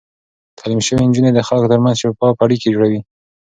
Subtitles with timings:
[0.57, 2.99] تعليم شوې نجونې د خلکو ترمنځ شفاف اړيکې جوړوي.